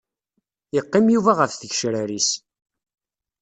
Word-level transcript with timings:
Yeqqim 0.75 1.05
Yuba 1.13 1.31
ɣef 1.39 1.53
tgecrar-is. 1.55 2.29